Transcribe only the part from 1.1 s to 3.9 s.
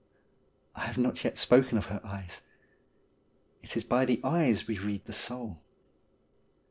yet spoken of her eyes. It is